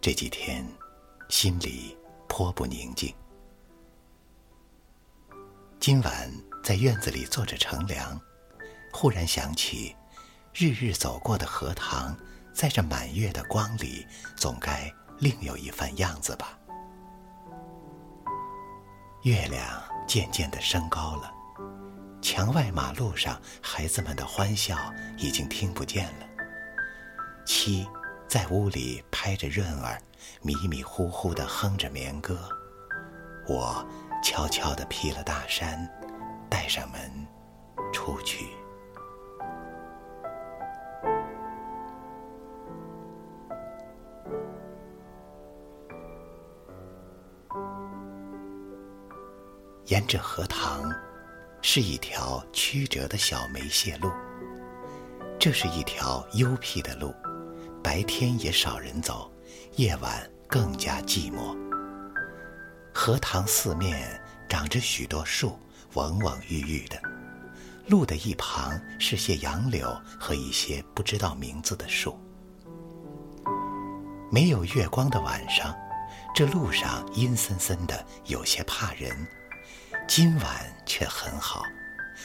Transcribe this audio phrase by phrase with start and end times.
[0.00, 0.64] 这几天
[1.28, 1.96] 心里
[2.28, 3.12] 颇不宁静。
[5.80, 6.30] 今晚
[6.62, 8.18] 在院子里坐着乘凉，
[8.92, 9.94] 忽然想起，
[10.54, 12.16] 日日走过的荷塘，
[12.54, 14.06] 在这满月的光里，
[14.36, 16.56] 总该另有一番样子吧。
[19.22, 21.32] 月亮渐渐的升高了，
[22.22, 24.78] 墙外马路上孩子们的欢笑
[25.16, 26.26] 已经听不见了。
[27.44, 27.84] 七
[28.28, 29.98] 在屋里拍着闰儿，
[30.42, 32.38] 迷迷糊糊的哼着眠歌。
[33.48, 33.82] 我
[34.22, 35.88] 悄悄的披了大衫，
[36.50, 37.26] 带上门
[37.90, 38.46] 出去。
[49.86, 50.92] 沿着荷塘，
[51.62, 54.12] 是一条曲折的小梅泄路。
[55.40, 57.14] 这是一条幽僻的路，
[57.88, 59.32] 白天也少人走，
[59.76, 61.56] 夜晚更加寂寞。
[62.92, 65.58] 荷塘四面长着许多树，
[65.94, 67.00] 蓊蓊郁郁的。
[67.86, 72.20] 路的一旁是些杨柳和一些不知道名字的树。
[74.30, 75.74] 没有月光的晚上，
[76.34, 79.26] 这路上阴森森的，有些怕人。
[80.06, 80.46] 今晚
[80.84, 81.62] 却很好，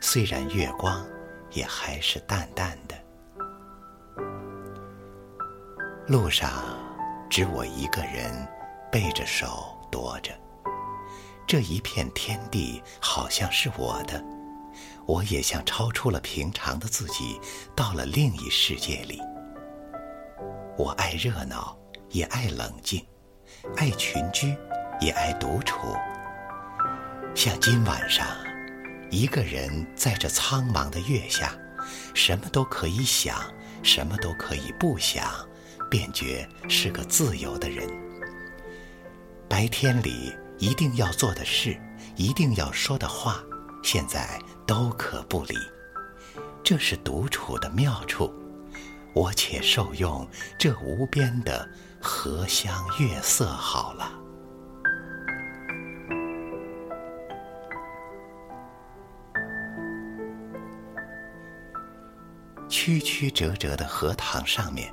[0.00, 1.06] 虽然月光
[1.52, 3.03] 也还是淡淡的。
[6.06, 6.50] 路上
[7.30, 8.46] 只我一个人，
[8.92, 10.32] 背着手踱着。
[11.46, 14.22] 这一片天地好像是我的，
[15.06, 17.40] 我也像超出了平常的自己，
[17.74, 19.18] 到了另一世界里。
[20.76, 21.74] 我爱热闹，
[22.10, 23.00] 也爱冷静；
[23.76, 24.54] 爱群居，
[25.00, 25.96] 也爱独处。
[27.34, 28.26] 像今晚上，
[29.10, 31.54] 一个人在这苍茫的月下，
[32.12, 33.40] 什么都可以想，
[33.82, 35.24] 什么都可以不想，
[35.90, 37.88] 便觉是个自由的人。
[39.48, 41.78] 白天里一定要做的事，
[42.16, 43.42] 一定要说的话，
[43.82, 45.54] 现在都可不理。
[46.62, 48.32] 这是独处的妙处，
[49.12, 50.26] 我且受用
[50.58, 51.68] 这无边的
[52.00, 54.12] 荷香月色好了。
[62.66, 64.92] 曲曲折折的荷塘上面，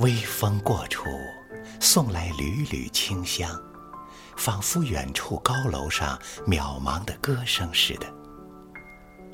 [0.00, 1.04] 微风过处，
[1.80, 3.50] 送来缕缕清香，
[4.36, 8.06] 仿佛远处高楼上渺茫的歌声似的。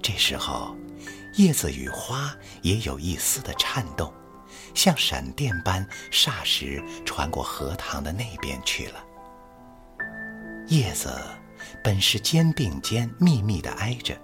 [0.00, 0.76] 这时候，
[1.34, 4.12] 叶子与花也有一丝的颤动，
[4.74, 9.04] 像闪电般，霎时传过荷塘的那边去了。
[10.68, 11.10] 叶子。
[11.82, 14.20] 本是肩并肩密密的挨着，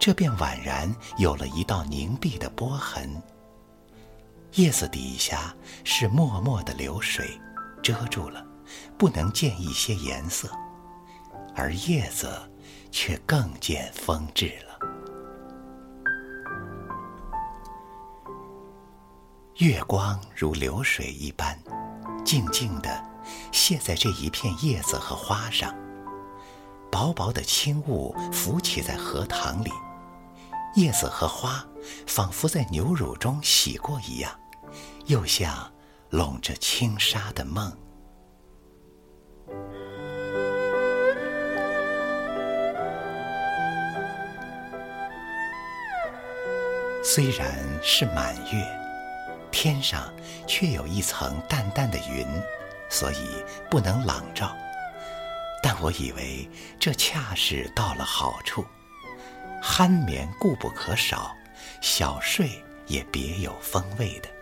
[0.00, 3.22] 这便宛然有了一道凝碧的波痕。
[4.56, 7.40] 叶子底下是脉脉的流水，
[7.82, 8.46] 遮住了，
[8.96, 10.48] 不能见一些颜色，
[11.56, 12.28] 而叶子
[12.92, 14.78] 却更见风致了。
[19.56, 21.58] 月光如流水一般，
[22.24, 22.88] 静静地
[23.50, 25.74] 泻在这一片叶子和花上。
[26.92, 29.72] 薄薄的轻雾浮起在荷塘里，
[30.76, 31.66] 叶子和花
[32.06, 34.30] 仿佛在牛乳中洗过一样，
[35.06, 35.72] 又像
[36.10, 37.72] 笼着轻纱的梦。
[47.02, 48.66] 虽然是满月，
[49.52, 50.12] 天上
[50.46, 52.26] 却有一层淡淡的云，
[52.88, 54.56] 所以不能朗照。
[55.62, 56.48] 但我以为
[56.80, 58.64] 这恰是到了好处，
[59.62, 61.36] 酣眠固不可少，
[61.80, 62.50] 小睡
[62.86, 64.33] 也别有风味的。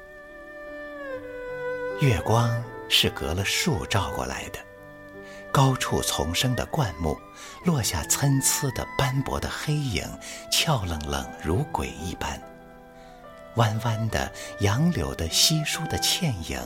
[2.03, 2.51] 月光
[2.89, 4.59] 是隔了树照过来的，
[5.53, 7.17] 高处丛生的灌木，
[7.65, 10.05] 落下参差的斑驳的黑影，
[10.51, 12.37] 俏愣愣如鬼一般；
[13.55, 14.29] 弯弯的
[14.59, 16.61] 杨柳的稀疏的倩影，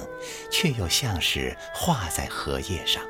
[0.50, 3.02] 却又像是画在荷叶上。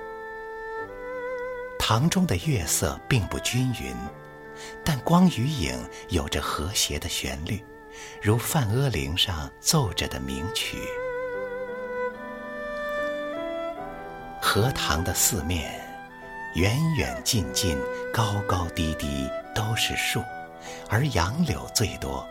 [1.79, 3.95] 塘中的月色并不均匀，
[4.85, 7.65] 但光与影有着和谐的旋律，
[8.21, 10.77] 如梵阿玲上奏着的名曲。
[14.49, 15.75] 荷塘的四面，
[16.55, 17.77] 远远近近，
[18.13, 20.23] 高高低低都是树，
[20.89, 22.25] 而杨柳最多。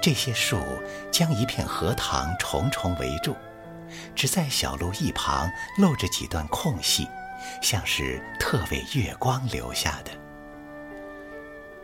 [0.00, 0.56] 这些树
[1.10, 3.36] 将一片荷塘重重围住，
[4.14, 7.08] 只在小路一旁露着几段空隙，
[7.60, 10.12] 像是特为月光留下的。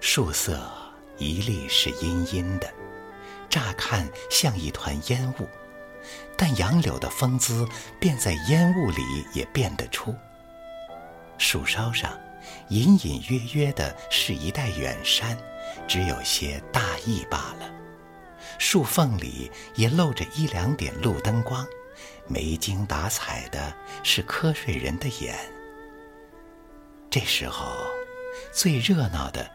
[0.00, 0.70] 树色
[1.18, 2.72] 一粒是阴阴的，
[3.48, 5.48] 乍看像一团烟雾。
[6.36, 7.66] 但杨柳的风姿，
[7.98, 9.02] 便在烟雾里
[9.32, 10.14] 也辨得出。
[11.38, 12.18] 树梢上，
[12.68, 15.36] 隐隐约约的是一带远山，
[15.88, 17.70] 只有些大意罢了。
[18.58, 21.66] 树缝里也露着一两点路灯光，
[22.26, 25.34] 没精打采的是瞌睡人的眼。
[27.08, 27.72] 这时候，
[28.52, 29.50] 最热闹的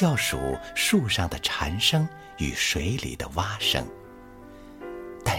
[0.00, 2.08] 要数树上的蝉声
[2.38, 3.86] 与水里的蛙声。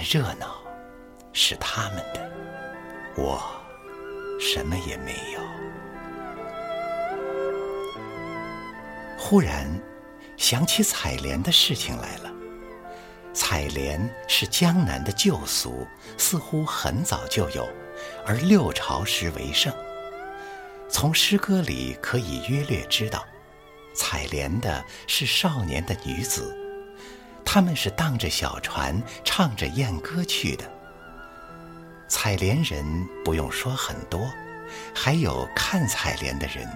[0.02, 0.62] 热闹
[1.34, 2.32] 是他们的，
[3.16, 3.42] 我
[4.40, 5.42] 什么也没有。
[9.18, 9.68] 忽然
[10.38, 12.32] 想起采莲的事情来了。
[13.34, 15.88] 采莲是江南的旧俗，
[16.18, 17.70] 似乎很早就有，
[18.26, 19.74] 而六朝时为盛。
[20.90, 23.24] 从诗歌里可以约略知道，
[23.94, 26.58] 采莲的是少年的女子。
[27.46, 30.64] 他们是荡着小船，唱着艳歌去的。
[32.08, 32.86] 采莲人
[33.24, 34.30] 不用说很多，
[34.94, 36.68] 还有看采莲的人。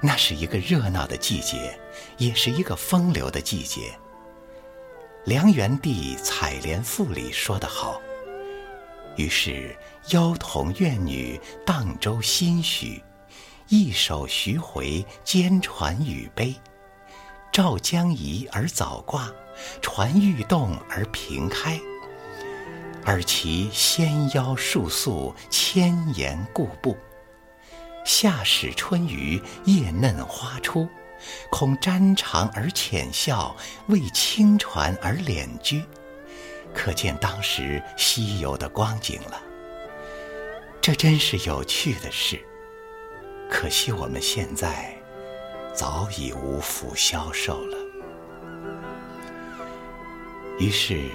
[0.00, 1.78] 那是一个热闹的季节，
[2.18, 3.92] 也是一个风流的季节。
[5.24, 7.98] 梁元帝《采莲赋》里说得好
[9.16, 9.74] ：“于是
[10.10, 13.02] 妖童怨女荡舟心许，
[13.68, 16.54] 一首徐回兼传语悲。
[17.50, 19.32] 照将移而早挂。”
[19.80, 21.80] 船欲动而平开，
[23.04, 26.96] 而其纤腰束素，千岩固步。
[28.04, 30.88] 夏始春余，叶嫩花初，
[31.50, 33.56] 恐沾裳而浅笑，
[33.88, 35.82] 为轻船而敛居。
[36.74, 39.40] 可见当时西游的光景了。
[40.80, 42.44] 这真是有趣的事，
[43.48, 44.94] 可惜我们现在
[45.72, 47.83] 早已无福消受了。
[50.56, 51.10] 于是，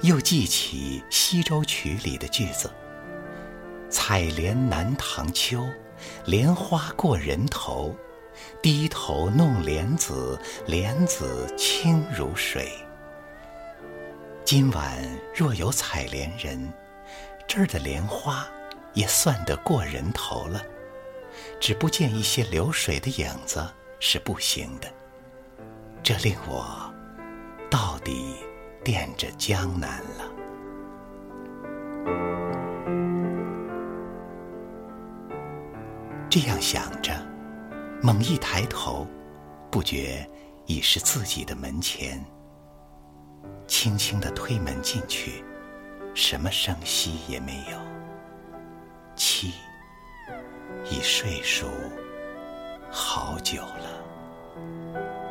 [0.00, 2.70] 又记起《西洲曲》里的句子
[3.90, 5.68] ：“采莲南塘秋，
[6.24, 7.94] 莲花过人头。
[8.62, 12.72] 低头弄莲子，莲子清如水。”
[14.46, 14.96] 今晚
[15.34, 16.72] 若有采莲人，
[17.46, 18.48] 这儿的莲花
[18.94, 20.62] 也算得过人头了，
[21.60, 23.68] 只不见一些流水的影子
[24.00, 24.88] 是不行的。
[26.02, 26.90] 这令我。
[28.88, 30.24] 到底惦着江南了。
[36.30, 37.12] 这样想着，
[38.02, 39.06] 猛一抬头，
[39.70, 40.28] 不觉
[40.66, 42.24] 已是自己的门前。
[43.66, 45.44] 轻轻的推门进去，
[46.14, 47.78] 什么声息也没有。
[49.14, 49.52] 妻
[50.90, 51.66] 已睡熟
[52.90, 55.27] 好久了。